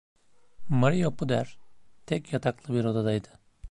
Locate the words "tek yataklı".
2.05-2.73